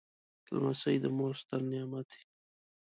لمسی 0.53 0.95
د 1.03 1.05
مور 1.17 1.33
ستر 1.41 1.61
نعمت 1.71 2.05
دی. 2.13 2.21